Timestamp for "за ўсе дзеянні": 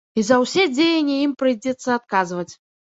0.29-1.19